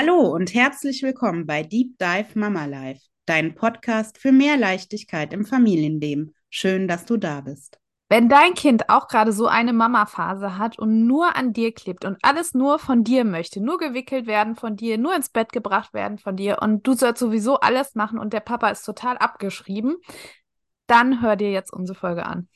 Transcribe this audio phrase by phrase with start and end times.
[0.00, 5.44] Hallo und herzlich willkommen bei Deep Dive Mama Life, dein Podcast für mehr Leichtigkeit im
[5.44, 6.36] Familienleben.
[6.50, 7.80] Schön, dass du da bist.
[8.08, 12.16] Wenn dein Kind auch gerade so eine Mama-Phase hat und nur an dir klebt und
[12.22, 16.18] alles nur von dir möchte, nur gewickelt werden von dir, nur ins Bett gebracht werden
[16.18, 19.96] von dir und du sollst sowieso alles machen und der Papa ist total abgeschrieben,
[20.86, 22.48] dann hör dir jetzt unsere Folge an.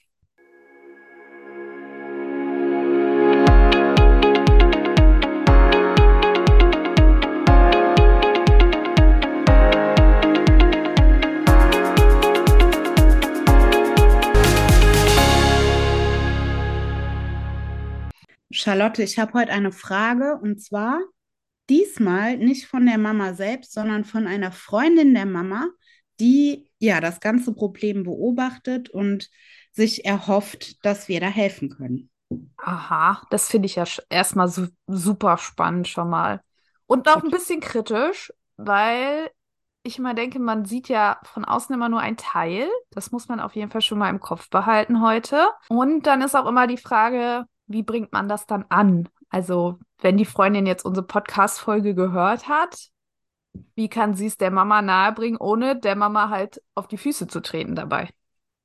[18.63, 21.01] Charlotte, ich habe heute eine Frage und zwar
[21.69, 25.67] diesmal nicht von der Mama selbst, sondern von einer Freundin der Mama,
[26.21, 29.31] die ja das ganze Problem beobachtet und
[29.73, 32.11] sich erhofft, dass wir da helfen können.
[32.57, 36.41] Aha, das finde ich ja erstmal su super spannend schon mal.
[36.87, 39.29] Und auch ein bisschen kritisch, weil
[39.83, 42.69] ich immer denke, man sieht ja von außen immer nur ein Teil.
[42.91, 45.49] Das muss man auf jeden Fall schon mal im Kopf behalten heute.
[45.69, 49.09] Und dann ist auch immer die Frage, wie bringt man das dann an?
[49.29, 52.89] Also, wenn die Freundin jetzt unsere Podcast-Folge gehört hat,
[53.75, 57.41] wie kann sie es der Mama nahebringen, ohne der Mama halt auf die Füße zu
[57.41, 58.09] treten dabei?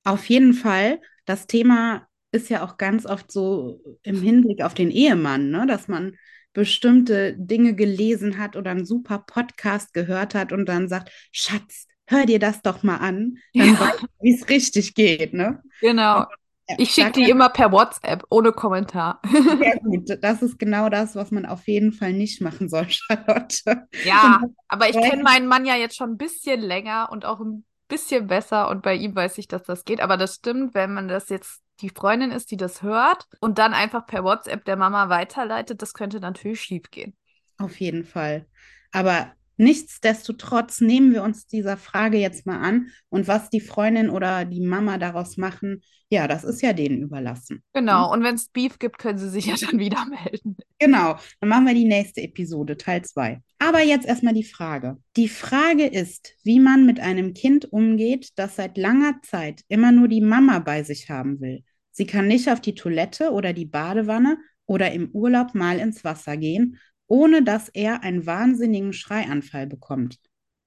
[0.03, 1.01] Auf jeden Fall.
[1.25, 5.65] Das Thema ist ja auch ganz oft so im Hinblick auf den Ehemann, ne?
[5.67, 6.17] dass man
[6.53, 12.25] bestimmte Dinge gelesen hat oder einen super Podcast gehört hat und dann sagt, Schatz, hör
[12.25, 13.79] dir das doch mal an, dann ja.
[13.79, 15.61] weißt du, wie es richtig geht, ne?
[15.81, 16.19] Genau.
[16.19, 16.29] Ja,
[16.77, 19.21] ich schicke die immer per WhatsApp, ohne Kommentar.
[19.31, 20.09] Sehr gut.
[20.21, 23.87] Das ist genau das, was man auf jeden Fall nicht machen soll, Charlotte.
[24.03, 27.65] Ja, aber ich kenne meinen Mann ja jetzt schon ein bisschen länger und auch ein
[27.87, 30.01] bisschen besser und bei ihm weiß ich, dass das geht.
[30.01, 33.73] Aber das stimmt, wenn man das jetzt die Freundin ist, die das hört und dann
[33.73, 37.15] einfach per WhatsApp der Mama weiterleitet, das könnte natürlich schief gehen.
[37.57, 38.45] Auf jeden Fall.
[38.91, 44.45] Aber Nichtsdestotrotz nehmen wir uns dieser Frage jetzt mal an und was die Freundin oder
[44.45, 47.63] die Mama daraus machen, ja, das ist ja denen überlassen.
[47.73, 48.13] Genau, hm?
[48.13, 50.57] und wenn es Beef gibt, können sie sich ja dann wieder melden.
[50.79, 53.41] Genau, dann machen wir die nächste Episode, Teil 2.
[53.59, 54.97] Aber jetzt erstmal die Frage.
[55.15, 60.07] Die Frage ist, wie man mit einem Kind umgeht, das seit langer Zeit immer nur
[60.07, 61.63] die Mama bei sich haben will.
[61.91, 64.37] Sie kann nicht auf die Toilette oder die Badewanne
[64.67, 70.19] oder im Urlaub mal ins Wasser gehen ohne dass er einen wahnsinnigen Schreianfall bekommt.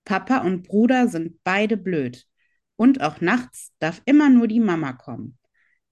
[0.05, 2.27] Papa und Bruder sind beide blöd.
[2.77, 5.39] Und auch nachts darf immer nur die Mama kommen.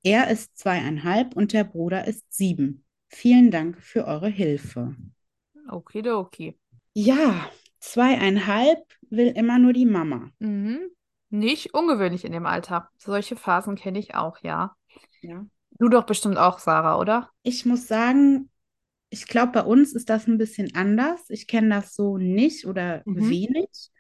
[0.03, 2.85] Er ist zweieinhalb und der Bruder ist sieben.
[3.09, 4.97] Vielen Dank für eure Hilfe.
[5.69, 6.59] Okay, okay.
[6.95, 10.31] Ja, zweieinhalb will immer nur die Mama.
[10.39, 10.81] Mhm.
[11.31, 12.89] Nicht ungewöhnlich in dem Alter.
[12.97, 14.75] Solche Phasen kenne ich auch, ja.
[15.21, 15.45] Ja.
[15.73, 17.31] Du doch bestimmt auch, Sarah, oder?
[17.43, 18.51] Ich muss sagen,
[19.11, 21.25] ich glaube, bei uns ist das ein bisschen anders.
[21.29, 23.31] Ich kenne das so nicht oder mhm.
[23.31, 23.91] wenig.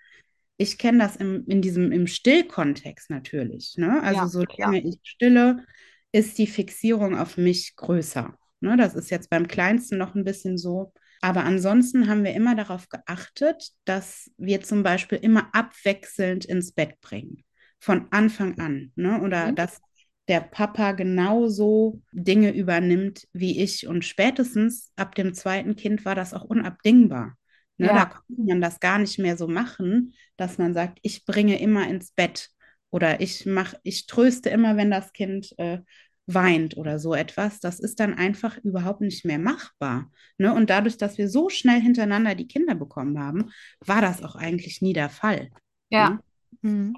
[0.56, 3.74] Ich kenne das im, in diesem im Stillkontext natürlich.
[3.76, 4.02] Ne?
[4.02, 4.88] Also ja, solange ja.
[4.88, 5.64] ich stille,
[6.12, 8.34] ist die Fixierung auf mich größer.
[8.60, 8.76] Ne?
[8.76, 10.92] Das ist jetzt beim Kleinsten noch ein bisschen so.
[11.20, 17.00] Aber ansonsten haben wir immer darauf geachtet, dass wir zum Beispiel immer abwechselnd ins Bett
[17.00, 17.44] bringen.
[17.80, 18.92] Von Anfang an.
[18.96, 19.20] Ne?
[19.22, 19.54] Oder mhm.
[19.54, 19.80] dass
[20.28, 23.86] der Papa genauso Dinge übernimmt wie ich.
[23.86, 27.34] Und spätestens ab dem zweiten Kind war das auch unabdingbar.
[27.78, 27.94] Ne, ja.
[27.94, 31.88] Da konnte man das gar nicht mehr so machen, dass man sagt, ich bringe immer
[31.88, 32.50] ins Bett
[32.90, 35.78] oder ich mach, ich tröste immer, wenn das Kind äh,
[36.26, 37.60] weint oder so etwas.
[37.60, 40.10] Das ist dann einfach überhaupt nicht mehr machbar.
[40.36, 40.52] Ne?
[40.52, 43.50] Und dadurch, dass wir so schnell hintereinander die Kinder bekommen haben,
[43.80, 45.50] war das auch eigentlich nie der Fall.
[45.88, 46.10] Ja.
[46.10, 46.20] Ne?
[46.62, 46.96] Mhm.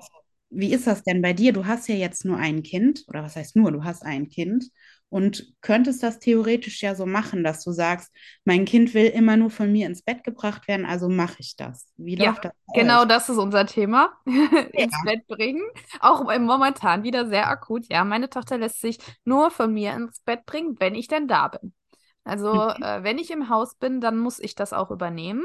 [0.50, 1.52] Wie ist das denn bei dir?
[1.52, 4.66] Du hast ja jetzt nur ein Kind, oder was heißt nur, du hast ein Kind
[5.08, 8.12] und könntest das theoretisch ja so machen, dass du sagst,
[8.44, 11.92] mein Kind will immer nur von mir ins Bett gebracht werden, also mache ich das.
[11.96, 12.52] Wie ja, läuft das?
[12.74, 14.12] Genau, das ist unser Thema.
[14.72, 15.62] ins Bett bringen.
[15.98, 17.86] Auch momentan wieder sehr akut.
[17.90, 21.48] Ja, meine Tochter lässt sich nur von mir ins Bett bringen, wenn ich denn da
[21.48, 21.74] bin.
[22.22, 22.82] Also, mhm.
[22.82, 25.44] äh, wenn ich im Haus bin, dann muss ich das auch übernehmen.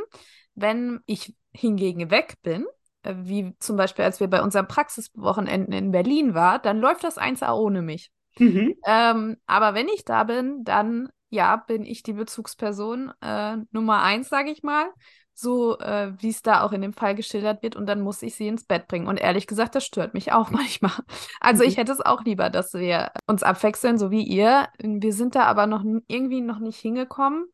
[0.54, 2.66] Wenn ich hingegen weg bin,
[3.14, 7.54] wie zum Beispiel, als wir bei unserem Praxiswochenenden in Berlin waren, dann läuft das 1A
[7.54, 8.12] ohne mich.
[8.38, 8.76] Mhm.
[8.86, 14.30] Ähm, aber wenn ich da bin, dann ja, bin ich die Bezugsperson äh, Nummer eins,
[14.30, 14.88] sage ich mal,
[15.34, 18.36] so äh, wie es da auch in dem Fall geschildert wird, und dann muss ich
[18.36, 19.08] sie ins Bett bringen.
[19.08, 20.94] Und ehrlich gesagt, das stört mich auch manchmal.
[21.40, 21.70] Also mhm.
[21.70, 24.70] ich hätte es auch lieber, dass wir uns abwechseln, so wie ihr.
[24.80, 27.46] Wir sind da aber noch irgendwie noch nicht hingekommen.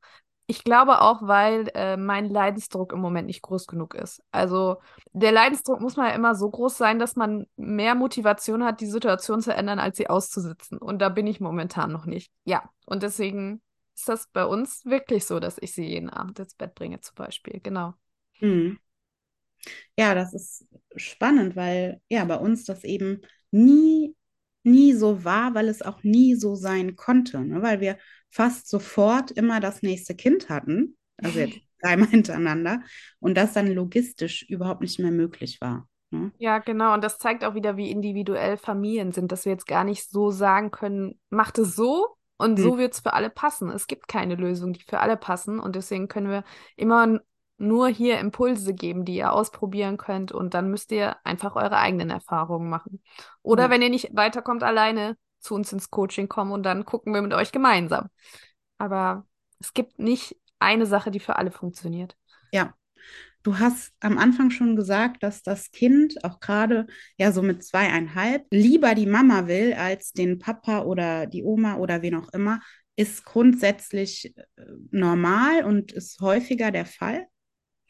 [0.51, 4.21] Ich glaube auch, weil äh, mein Leidensdruck im Moment nicht groß genug ist.
[4.33, 4.81] Also
[5.13, 9.41] der Leidensdruck muss mal immer so groß sein, dass man mehr Motivation hat, die Situation
[9.41, 10.77] zu ändern, als sie auszusitzen.
[10.77, 12.33] Und da bin ich momentan noch nicht.
[12.43, 13.61] Ja, und deswegen
[13.95, 17.15] ist das bei uns wirklich so, dass ich sie jeden Abend ins Bett bringe, zum
[17.15, 17.61] Beispiel.
[17.63, 17.93] Genau.
[18.41, 18.75] Mhm.
[19.97, 20.65] Ja, das ist
[20.97, 23.21] spannend, weil ja bei uns das eben
[23.51, 24.15] nie,
[24.63, 27.61] nie so war, weil es auch nie so sein konnte, ne?
[27.61, 27.97] Weil wir
[28.31, 32.81] fast sofort immer das nächste Kind hatten, also jetzt dreimal hintereinander,
[33.19, 35.87] und das dann logistisch überhaupt nicht mehr möglich war.
[36.11, 36.31] Ne?
[36.37, 36.93] Ja, genau.
[36.93, 40.31] Und das zeigt auch wieder, wie individuell Familien sind, dass wir jetzt gar nicht so
[40.31, 42.63] sagen können, macht es so und Hm.
[42.63, 43.69] so wird es für alle passen.
[43.69, 45.59] Es gibt keine Lösung, die für alle passen.
[45.59, 46.43] Und deswegen können wir
[46.75, 47.19] immer
[47.57, 50.31] nur hier Impulse geben, die ihr ausprobieren könnt.
[50.31, 53.03] Und dann müsst ihr einfach eure eigenen Erfahrungen machen.
[53.43, 53.69] Oder Ja.
[53.69, 57.33] wenn ihr nicht weiterkommt, alleine zu uns ins Coaching kommen und dann gucken wir mit
[57.33, 58.09] euch gemeinsam.
[58.77, 59.25] Aber
[59.59, 62.15] es gibt nicht eine Sache, die für alle funktioniert.
[62.51, 62.73] Ja,
[63.43, 68.45] du hast am Anfang schon gesagt, dass das Kind auch gerade ja so mit zweieinhalb
[68.51, 72.59] lieber die Mama will als den Papa oder die Oma oder wen auch immer.
[72.95, 74.43] Ist grundsätzlich äh,
[74.91, 77.25] normal und ist häufiger der Fall.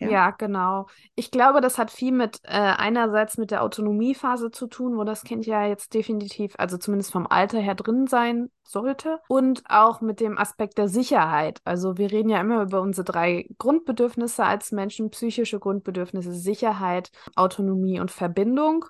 [0.02, 0.10] Ja.
[0.10, 0.88] Ja, genau.
[1.14, 5.24] Ich glaube, das hat viel mit äh, einerseits mit der Autonomiephase zu tun, wo das
[5.24, 10.20] Kind ja jetzt definitiv, also zumindest vom Alter her drin sein sollte, und auch mit
[10.20, 11.60] dem Aspekt der Sicherheit.
[11.66, 18.00] Also wir reden ja immer über unsere drei Grundbedürfnisse als Menschen, psychische Grundbedürfnisse, Sicherheit, Autonomie
[18.00, 18.86] und Verbindung.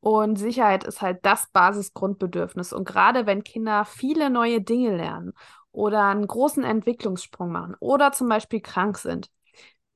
[0.00, 2.72] Und Sicherheit ist halt das Basisgrundbedürfnis.
[2.72, 5.32] Und gerade wenn Kinder viele neue Dinge lernen
[5.72, 9.30] oder einen großen Entwicklungssprung machen oder zum Beispiel krank sind,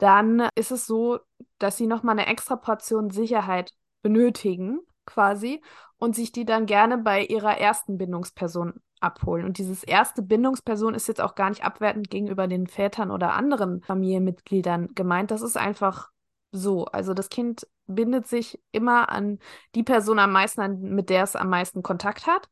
[0.02, 1.20] dann ist es so,
[1.58, 3.72] dass sie nochmal eine extra Portion Sicherheit
[4.02, 5.62] benötigen, quasi,
[5.96, 9.44] und sich die dann gerne bei ihrer ersten Bindungsperson abholen.
[9.44, 13.80] Und dieses erste Bindungsperson ist jetzt auch gar nicht abwertend gegenüber den Vätern oder anderen
[13.82, 15.30] Familienmitgliedern gemeint.
[15.30, 16.10] Das ist einfach
[16.50, 16.86] so.
[16.86, 19.38] Also das Kind bindet sich immer an
[19.76, 22.48] die Person am meisten, mit der es am meisten Kontakt hat.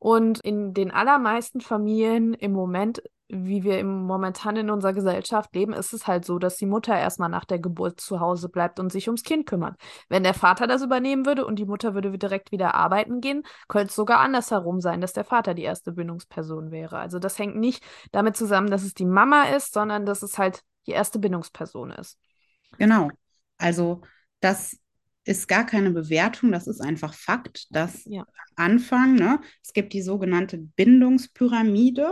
[0.00, 5.72] Und in den allermeisten Familien im Moment, wie wir im momentan in unserer Gesellschaft leben,
[5.74, 8.90] ist es halt so, dass die Mutter erstmal nach der Geburt zu Hause bleibt und
[8.90, 9.76] sich ums Kind kümmert.
[10.08, 13.88] Wenn der Vater das übernehmen würde und die Mutter würde direkt wieder arbeiten gehen, könnte
[13.88, 16.98] es sogar andersherum sein, dass der Vater die erste Bindungsperson wäre.
[16.98, 20.62] Also das hängt nicht damit zusammen, dass es die Mama ist, sondern dass es halt
[20.86, 22.18] die erste Bindungsperson ist.
[22.78, 23.10] Genau.
[23.58, 24.02] Also
[24.40, 24.78] das
[25.24, 28.24] ist gar keine Bewertung, das ist einfach Fakt, dass Ja.
[28.56, 32.08] am Anfang, ne, es gibt die sogenannte Bindungspyramide.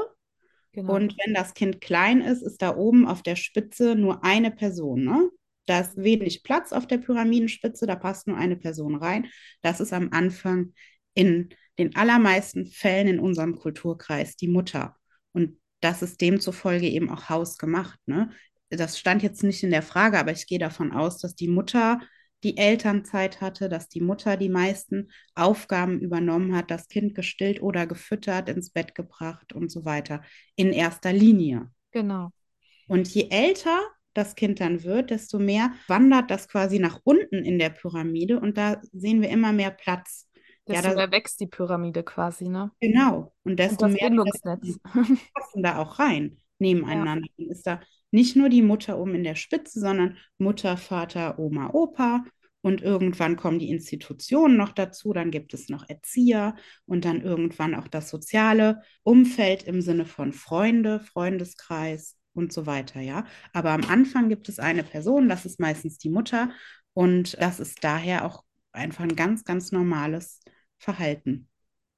[0.76, 0.94] Genau.
[0.94, 5.04] Und wenn das Kind klein ist, ist da oben auf der Spitze nur eine Person.
[5.04, 5.30] Ne?
[5.64, 9.26] Da ist wenig Platz auf der Pyramidenspitze, da passt nur eine Person rein.
[9.62, 10.74] Das ist am Anfang
[11.14, 14.96] in den allermeisten Fällen in unserem Kulturkreis die Mutter.
[15.32, 17.98] Und das ist demzufolge eben auch hausgemacht.
[18.04, 18.30] Ne?
[18.68, 22.02] Das stand jetzt nicht in der Frage, aber ich gehe davon aus, dass die Mutter
[22.44, 27.86] die Elternzeit hatte, dass die Mutter die meisten Aufgaben übernommen hat, das Kind gestillt oder
[27.86, 30.22] gefüttert, ins Bett gebracht und so weiter,
[30.54, 31.70] in erster Linie.
[31.92, 32.30] Genau.
[32.88, 33.80] Und je älter
[34.14, 38.56] das Kind dann wird, desto mehr wandert das quasi nach unten in der Pyramide und
[38.56, 40.28] da sehen wir immer mehr Platz.
[40.66, 42.72] Desto ja, da, mehr wächst die Pyramide quasi, ne?
[42.80, 43.34] genau.
[43.44, 44.78] Und Und desto das mehr Bindungsnetz.
[44.82, 47.28] passen da auch rein, nebeneinander.
[47.36, 47.80] Dann ist da
[48.16, 52.24] nicht nur die Mutter oben in der Spitze, sondern Mutter, Vater, Oma, Opa.
[52.62, 57.74] Und irgendwann kommen die Institutionen noch dazu, dann gibt es noch Erzieher und dann irgendwann
[57.74, 63.26] auch das soziale Umfeld im Sinne von Freunde, Freundeskreis und so weiter, ja.
[63.52, 66.50] Aber am Anfang gibt es eine Person, das ist meistens die Mutter
[66.94, 70.40] und das ist daher auch einfach ein ganz, ganz normales
[70.78, 71.48] Verhalten.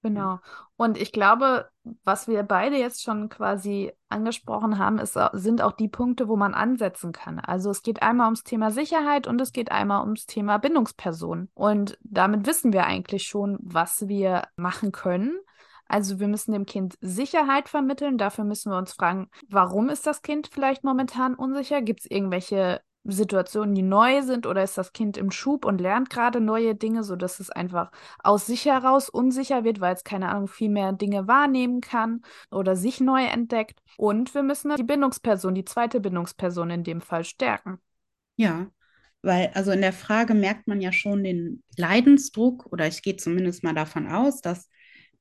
[0.03, 0.39] Genau.
[0.77, 1.69] Und ich glaube,
[2.05, 6.55] was wir beide jetzt schon quasi angesprochen haben, ist, sind auch die Punkte, wo man
[6.55, 7.41] ansetzen kann.
[7.41, 11.49] Also es geht einmal ums Thema Sicherheit und es geht einmal ums Thema Bindungsperson.
[11.55, 15.37] Und damit wissen wir eigentlich schon, was wir machen können.
[15.89, 18.19] Also wir müssen dem Kind Sicherheit vermitteln.
[18.19, 21.83] Dafür müssen wir uns fragen, warum ist das Kind vielleicht momentan unsicher?
[21.83, 26.11] Gibt es irgendwelche Situationen, die neu sind oder ist das Kind im Schub und lernt
[26.11, 27.91] gerade neue Dinge, sodass es einfach
[28.23, 32.77] aus sich heraus unsicher wird, weil es keine Ahnung viel mehr Dinge wahrnehmen kann oder
[32.77, 33.81] sich neu entdeckt.
[33.97, 37.79] Und wir müssen die Bindungsperson, die zweite Bindungsperson in dem Fall stärken.
[38.37, 38.71] Ja,
[39.23, 43.65] weil also in der Frage merkt man ja schon den Leidensdruck oder ich gehe zumindest
[43.65, 44.69] mal davon aus, dass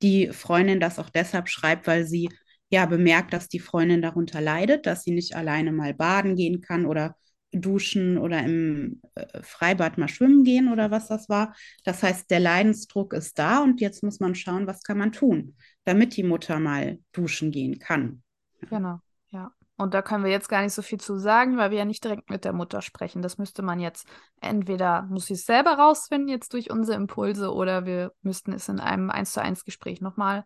[0.02, 2.30] die Freundin das auch deshalb schreibt, weil sie
[2.70, 6.86] ja bemerkt, dass die Freundin darunter leidet, dass sie nicht alleine mal baden gehen kann
[6.86, 7.16] oder
[7.52, 11.56] duschen oder im äh, Freibad mal schwimmen gehen oder was das war.
[11.86, 15.56] Das heißt, der Leidensdruck ist da und jetzt muss man schauen, was kann man tun,
[15.86, 18.22] damit die Mutter mal duschen gehen kann.
[18.70, 19.00] Genau,
[19.30, 19.52] ja.
[19.80, 22.04] Und da können wir jetzt gar nicht so viel zu sagen, weil wir ja nicht
[22.04, 23.22] direkt mit der Mutter sprechen.
[23.22, 24.08] Das müsste man jetzt
[24.42, 28.80] entweder muss sie es selber rausfinden, jetzt durch unsere Impulse, oder wir müssten es in
[28.80, 30.46] einem 1 zu 1 Gespräch nochmal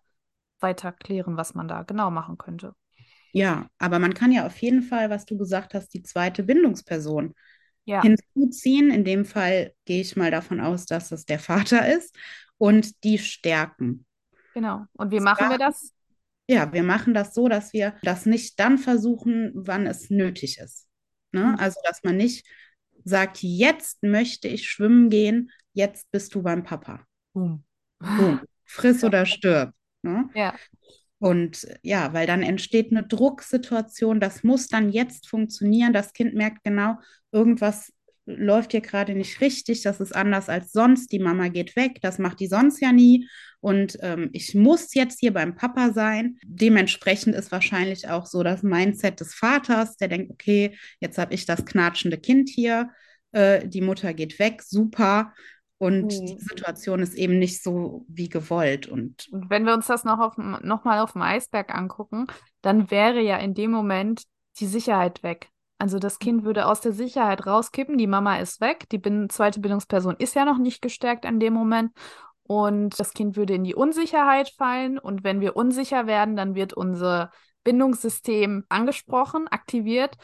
[0.60, 2.75] weiter klären, was man da genau machen könnte.
[3.33, 7.33] Ja, aber man kann ja auf jeden Fall, was du gesagt hast, die zweite Bindungsperson
[7.85, 8.01] Ja.
[8.01, 8.91] hinzuziehen.
[8.91, 12.15] In dem Fall gehe ich mal davon aus, dass es der Vater ist
[12.57, 14.05] und die stärken.
[14.53, 14.85] Genau.
[14.93, 15.93] Und wie machen wir das?
[16.47, 20.88] Ja, wir machen das so, dass wir das nicht dann versuchen, wann es nötig ist.
[21.31, 21.45] Ne?
[21.45, 21.55] Mhm.
[21.55, 22.45] Also, dass man nicht
[23.05, 27.05] sagt, jetzt möchte ich schwimmen gehen, jetzt bist du beim Papa.
[27.33, 27.63] Boom.
[28.00, 28.41] Boom.
[28.65, 29.73] Friss oder stirb.
[30.01, 30.29] Ne?
[30.33, 30.53] Ja.
[31.22, 35.94] Und ja, weil dann entsteht eine Drucksituation, das muss dann jetzt funktionieren.
[35.94, 36.96] Das Kind merkt genau,
[37.32, 37.94] irgendwas
[38.25, 41.12] läuft hier gerade nicht richtig, das ist anders als sonst.
[41.12, 43.30] Die Mama geht weg, das macht die sonst ja nie.
[43.60, 46.40] Und ähm, ich muss jetzt hier beim Papa sein.
[46.44, 51.46] Dementsprechend ist wahrscheinlich auch so das Mindset des Vaters, der denkt, okay, jetzt habe ich
[51.46, 52.90] das knatschende Kind hier,
[53.32, 55.36] äh, die Mutter geht weg, super.
[55.81, 56.09] Und Mhm.
[56.09, 58.88] die Situation ist eben nicht so wie gewollt.
[58.88, 62.27] Und Und wenn wir uns das noch, auf, dem- noch mal auf dem Eisberg angucken,
[62.61, 64.23] dann wäre ja in dem Moment
[64.59, 65.50] die Sicherheit weg.
[65.79, 69.59] Also das Kind würde aus der Sicherheit rauskippen, die Mama ist weg, die bin zweite
[69.59, 71.91] Bindungsperson ist ja noch nicht gestärkt in dem Moment
[72.43, 76.73] und das Kind würde in die Unsicherheit fallen und wenn wir unsicher werden, dann wird
[76.73, 77.31] unser
[77.63, 80.17] Bindungssystem angesprochen, aktiviert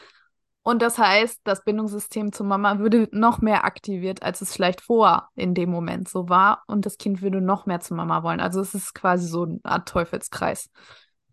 [0.62, 5.28] und das heißt, das Bindungssystem zur Mama würde noch mehr aktiviert, als es vielleicht vorher
[5.34, 6.62] in dem Moment so war.
[6.66, 8.40] Und das Kind würde noch mehr zur Mama wollen.
[8.40, 10.70] Also es ist quasi so eine Art Teufelskreis.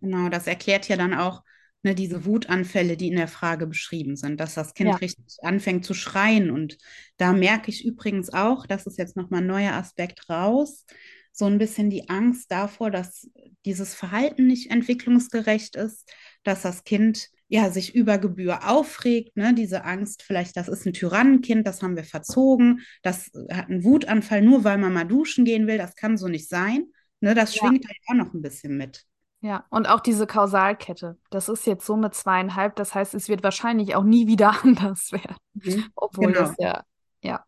[0.01, 1.44] Genau, das erklärt ja dann auch
[1.84, 5.01] ne, diese Wutanfälle, die in der Frage beschrieben sind, dass das Kind Ja.
[5.01, 6.51] richtig anfängt zu schreien.
[6.51, 6.77] Und
[7.17, 10.86] da merke ich übrigens auch, das ist jetzt nochmal ein neuer Aspekt raus,
[11.32, 13.29] so ein bisschen die Angst davor, dass
[13.65, 16.10] dieses Verhalten nicht entwicklungsgerecht ist,
[16.44, 19.54] dass das Kind ja sich über Gebühr aufregt, ne?
[19.54, 24.42] Diese Angst, vielleicht, das ist ein Tyrannenkind, das haben wir verzogen, das hat einen Wutanfall,
[24.42, 26.86] nur weil man mal duschen gehen will, das kann so nicht sein.
[27.22, 27.34] Ne?
[27.36, 27.68] Das Ja.
[27.68, 29.06] schwingt halt auch noch ein bisschen mit.
[29.42, 31.18] Ja, und auch diese Kausalkette.
[31.30, 32.75] Das ist jetzt so mit zweieinhalb.
[32.78, 35.36] Das heißt, es wird wahrscheinlich auch nie wieder anders werden.
[35.54, 35.86] Mhm.
[35.96, 36.48] Obwohl Genau.
[36.48, 36.84] das ja,
[37.22, 37.46] ja,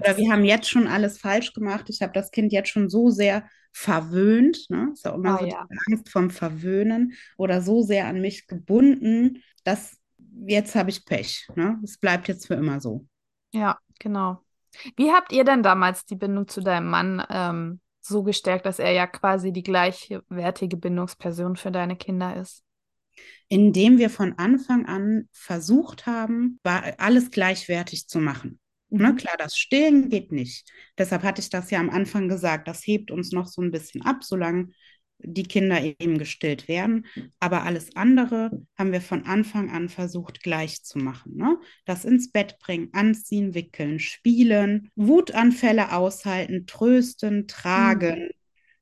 [0.00, 1.86] Oder unrealistisch wir haben jetzt schon alles falsch gemacht.
[1.88, 4.66] Ich habe das Kind jetzt schon so sehr verwöhnt.
[4.70, 4.90] Ne?
[4.92, 5.68] Ist ja immer Ah, so ja.
[5.70, 9.96] die Angst vom Verwöhnen oder so sehr an mich gebunden, dass
[10.46, 11.48] jetzt habe ich Pech.
[11.56, 11.78] Ne?
[11.84, 13.06] Es bleibt jetzt für immer so.
[13.52, 14.38] Ja, genau.
[14.96, 18.92] Wie habt ihr denn damals die Bindung zu deinem Mann ähm, so gestärkt, dass er
[18.92, 22.64] ja quasi die gleichwertige Bindungsperson für deine Kinder ist?
[23.48, 28.58] Indem wir von Anfang an versucht haben, alles gleichwertig zu machen.
[28.96, 29.16] Ne, Mhm.
[29.16, 30.70] klar, das Stillen geht nicht.
[30.98, 32.68] Deshalb hatte ich das ja am Anfang gesagt.
[32.68, 34.68] Das hebt uns noch so ein bisschen ab, solange
[35.24, 37.06] die Kinder eben gestillt werden.
[37.38, 41.36] Aber alles andere haben wir von Anfang an versucht gleich zu machen.
[41.36, 41.58] Ne?
[41.84, 48.30] Das ins Bett bringen, anziehen, wickeln, spielen, Wutanfälle aushalten, trösten, tragen.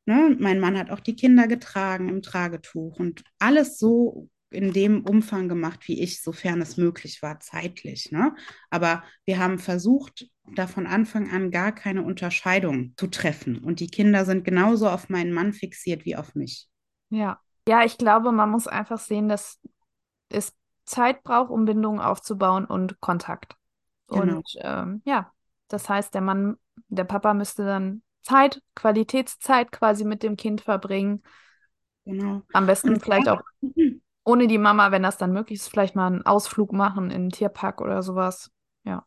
[0.07, 0.37] Ne?
[0.40, 5.49] Mein Mann hat auch die Kinder getragen im Tragetuch und alles so in dem Umfang
[5.49, 8.11] gemacht, wie ich, sofern es möglich war, zeitlich.
[8.11, 8.35] Ne?
[8.69, 13.59] Aber wir haben versucht, da von Anfang an gar keine Unterscheidung zu treffen.
[13.59, 16.69] Und die Kinder sind genauso auf meinen Mann fixiert wie auf mich.
[17.11, 17.40] Ja.
[17.69, 19.61] Ja, ich glaube, man muss einfach sehen, dass
[20.28, 20.54] es
[20.85, 23.54] Zeit braucht, um Bindungen aufzubauen und Kontakt.
[24.09, 24.38] Genau.
[24.38, 25.30] Und ähm, ja,
[25.69, 26.57] das heißt, der Mann,
[26.88, 31.23] der Papa müsste dann Zeit, Qualitätszeit quasi mit dem Kind verbringen.
[32.04, 32.42] Genau.
[32.52, 33.40] Am besten Und vielleicht auch
[34.25, 37.31] ohne die Mama, wenn das dann möglich ist, vielleicht mal einen Ausflug machen in den
[37.31, 38.50] Tierpark oder sowas.
[38.85, 39.07] Ja.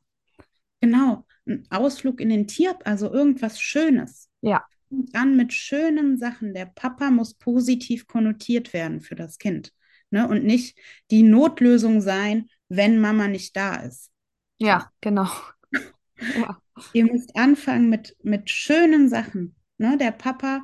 [0.81, 4.29] Genau, ein Ausflug in den Tier, also irgendwas Schönes.
[4.41, 4.65] Ja.
[4.89, 6.53] Fängt an mit schönen Sachen.
[6.53, 9.71] Der Papa muss positiv konnotiert werden für das Kind.
[10.09, 10.27] Ne?
[10.27, 10.77] Und nicht
[11.09, 14.11] die Notlösung sein, wenn Mama nicht da ist.
[14.59, 15.27] Ja, genau.
[16.37, 16.57] Ja.
[16.93, 19.55] Ihr müsst anfangen mit, mit schönen Sachen.
[19.77, 19.97] Ne?
[19.97, 20.63] Der Papa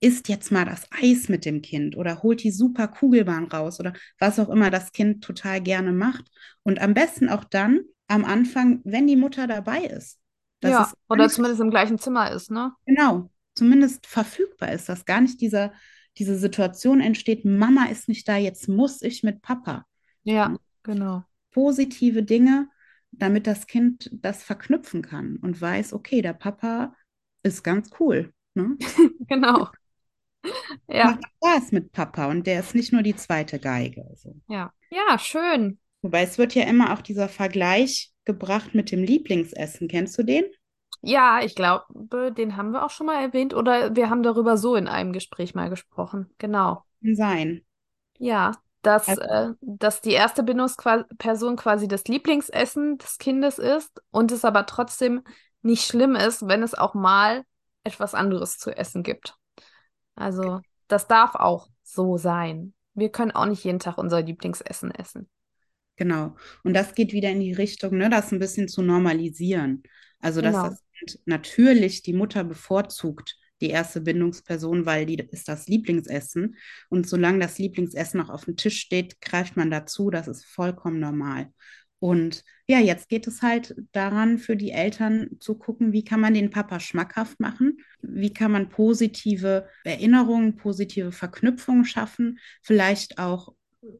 [0.00, 3.92] isst jetzt mal das Eis mit dem Kind oder holt die super Kugelbahn raus oder
[4.18, 6.24] was auch immer das Kind total gerne macht.
[6.62, 10.18] Und am besten auch dann am Anfang, wenn die Mutter dabei ist.
[10.62, 12.72] Ja, oder zumindest im gleichen Zimmer ist, ne?
[12.86, 15.72] Genau, zumindest verfügbar ist, dass gar nicht dieser,
[16.18, 19.86] diese Situation entsteht, Mama ist nicht da, jetzt muss ich mit Papa.
[20.22, 21.24] Ja, genau.
[21.52, 22.68] Positive Dinge,
[23.10, 26.94] damit das Kind das verknüpfen kann und weiß, okay, der Papa
[27.42, 28.32] ist ganz cool.
[28.54, 28.76] Ne?
[29.28, 29.68] Genau.
[30.88, 34.06] Ja, Macht Spaß mit Papa und der ist nicht nur die zweite Geige.
[34.08, 34.34] Also.
[34.48, 34.72] ja.
[34.90, 35.78] Ja, schön.
[36.02, 39.86] Wobei es wird ja immer auch dieser Vergleich gebracht mit dem Lieblingsessen.
[39.86, 40.44] Kennst du den?
[41.02, 44.74] Ja, ich glaube, den haben wir auch schon mal erwähnt oder wir haben darüber so
[44.76, 46.32] in einem Gespräch mal gesprochen.
[46.38, 46.84] Genau.
[47.02, 47.62] Kann sein.
[48.18, 54.32] Ja, dass, Also- äh, dass die erste Bindungsperson quasi das Lieblingsessen des Kindes ist und
[54.32, 55.22] es aber trotzdem
[55.62, 57.44] nicht schlimm ist, wenn es auch mal
[57.84, 59.36] etwas anderes zu essen gibt.
[60.14, 62.74] Also, das darf auch so sein.
[62.94, 65.28] Wir können auch nicht jeden Tag unser Lieblingsessen essen.
[65.96, 66.36] Genau.
[66.64, 69.82] Und das geht wieder in die Richtung, ne, das ein bisschen zu normalisieren.
[70.18, 70.62] Also, dass Genau.
[70.62, 70.82] das
[71.26, 76.56] natürlich die Mutter bevorzugt, die erste Bindungsperson, weil die ist das Lieblingsessen.
[76.88, 80.08] Und solange das Lieblingsessen noch auf dem Tisch steht, greift man dazu.
[80.10, 81.52] Das ist vollkommen normal.
[82.00, 86.34] Und ja, jetzt geht es halt daran, für die Eltern zu gucken, wie kann man
[86.34, 87.78] den Papa schmackhaft machen?
[88.02, 92.38] Wie kann man positive Erinnerungen, positive Verknüpfungen schaffen?
[92.62, 93.54] Vielleicht auch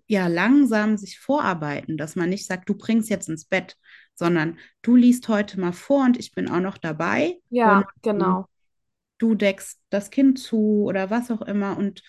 [0.08, 3.76] ja langsam sich vorarbeiten, dass man nicht sagt, du bringst jetzt ins Bett,
[4.14, 8.48] sondern du liest heute mal vor und ich bin auch noch dabei Ja, genau.
[9.18, 12.02] du deckst das Kind zu oder was auch immer und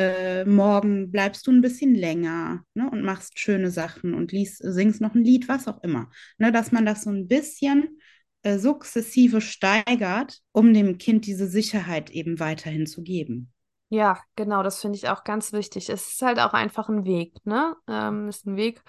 [0.00, 5.02] äh, morgen bleibst du ein bisschen länger ne, und machst schöne Sachen und liest, singst
[5.02, 6.10] noch ein Lied, was auch immer.
[6.38, 8.00] Ne, dass man das so ein bisschen
[8.42, 13.52] äh, sukzessive steigert, um dem Kind diese Sicherheit eben weiterhin zu geben.
[13.90, 15.90] Ja, genau, das finde ich auch ganz wichtig.
[15.90, 17.76] Es ist halt auch einfach ein Weg, ne?
[17.86, 18.82] Ähm, es ist ein Weg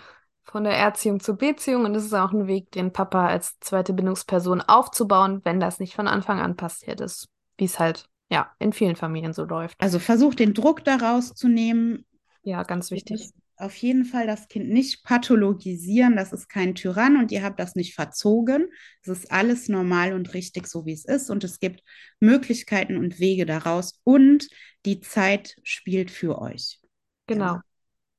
[0.44, 3.94] von der Erziehung zur Beziehung und es ist auch ein Weg, den Papa als zweite
[3.94, 7.28] Bindungsperson aufzubauen, wenn das nicht von Anfang an passiert ist,
[7.58, 9.76] wie es halt, ja, in vielen Familien so läuft.
[9.80, 12.06] Also versuch den Druck daraus zu nehmen,
[12.44, 13.32] Ja, ganz wichtig.
[13.58, 16.16] auf jeden Fall das Kind nicht pathologisieren.
[16.16, 18.68] Das ist kein Tyrann und ihr habt das nicht verzogen.
[19.04, 21.30] Es ist alles normal und richtig, so wie es ist.
[21.30, 21.84] Und es gibt
[22.20, 24.00] Möglichkeiten und Wege daraus.
[24.04, 24.48] Und
[24.86, 26.80] die Zeit spielt für euch.
[27.28, 27.62] Genau.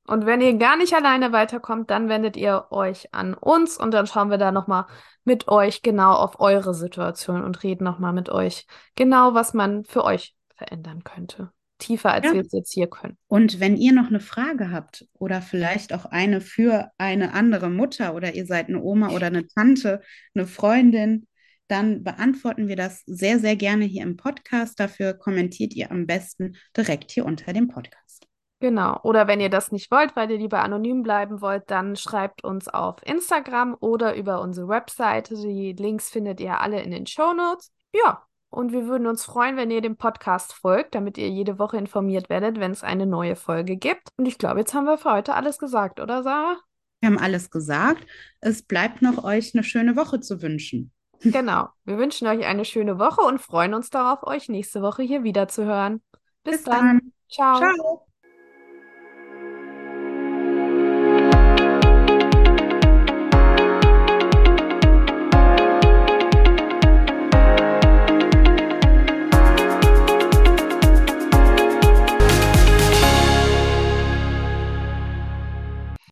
[0.05, 4.05] Und wenn ihr gar nicht alleine weiterkommt, dann wendet ihr euch an uns und dann
[4.05, 4.85] schauen wir da nochmal
[5.23, 10.03] mit euch genau auf eure Situation und reden nochmal mit euch genau, was man für
[10.03, 11.51] euch verändern könnte.
[11.77, 12.33] Tiefer, als Ja.
[12.33, 13.17] wir es jetzt hier können.
[13.27, 18.13] Und wenn ihr noch eine Frage habt oder vielleicht auch eine für eine andere Mutter
[18.13, 20.01] oder ihr seid eine Oma oder eine Tante,
[20.35, 21.27] eine Freundin,
[21.67, 24.79] dann beantworten wir das sehr, sehr gerne hier im Podcast.
[24.79, 28.27] Dafür kommentiert ihr am besten direkt hier unter dem Podcast.
[28.63, 28.97] Genau.
[29.03, 32.69] Oder wenn ihr das nicht wollt, weil ihr lieber anonym bleiben wollt, dann schreibt uns
[32.69, 35.35] auf Instagram oder über unsere Webseite.
[35.35, 37.73] Die Links findet ihr alle in den Show Notes.
[37.93, 38.23] Ja.
[38.49, 42.29] Und wir würden uns freuen, wenn ihr dem Podcast folgt, damit ihr jede Woche informiert
[42.29, 44.07] werdet, wenn es eine neue Folge gibt.
[44.15, 46.55] Und ich glaube, jetzt haben wir für heute alles gesagt, oder Sarah?
[47.01, 48.07] Wir haben alles gesagt.
[48.39, 50.93] Es bleibt noch euch eine schöne Woche zu wünschen.
[51.19, 51.67] Genau.
[51.83, 55.49] Wir wünschen euch eine schöne Woche und freuen uns darauf, euch nächste Woche hier wieder
[55.49, 56.01] zu hören.
[56.45, 56.85] Bis, Bis dann.
[56.85, 57.13] dann.
[57.27, 57.57] Ciao.
[57.57, 58.12] Ciao.